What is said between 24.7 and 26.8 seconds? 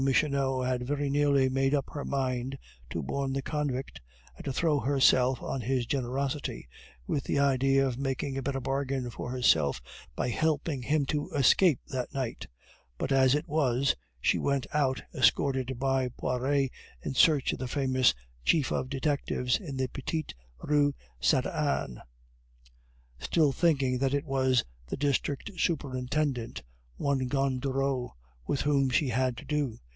the district superintendent